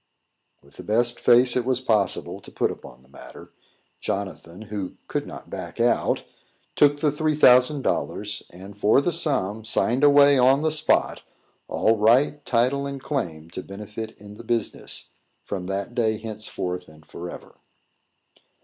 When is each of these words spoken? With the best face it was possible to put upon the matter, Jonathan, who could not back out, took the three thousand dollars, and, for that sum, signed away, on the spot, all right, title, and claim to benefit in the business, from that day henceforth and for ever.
With 0.63 0.77
the 0.77 0.83
best 0.83 1.19
face 1.19 1.55
it 1.55 1.63
was 1.63 1.79
possible 1.79 2.39
to 2.39 2.51
put 2.51 2.71
upon 2.71 3.03
the 3.03 3.07
matter, 3.07 3.51
Jonathan, 3.99 4.63
who 4.63 4.93
could 5.07 5.27
not 5.27 5.51
back 5.51 5.79
out, 5.79 6.23
took 6.75 7.01
the 7.01 7.11
three 7.11 7.35
thousand 7.35 7.83
dollars, 7.83 8.41
and, 8.49 8.75
for 8.75 8.99
that 8.99 9.11
sum, 9.11 9.63
signed 9.63 10.03
away, 10.03 10.39
on 10.39 10.63
the 10.63 10.71
spot, 10.71 11.21
all 11.67 11.97
right, 11.97 12.43
title, 12.47 12.87
and 12.87 12.99
claim 13.03 13.51
to 13.51 13.61
benefit 13.61 14.17
in 14.17 14.37
the 14.37 14.43
business, 14.43 15.11
from 15.43 15.67
that 15.67 15.93
day 15.93 16.17
henceforth 16.17 16.87
and 16.87 17.05
for 17.05 17.29
ever. 17.29 17.59